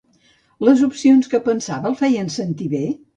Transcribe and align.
Les 0.67 0.79
opcions 0.87 1.29
que 1.33 1.39
pensava 1.49 1.91
el 1.91 1.99
feien 1.99 2.33
sentir 2.37 2.71
bé? 2.73 2.83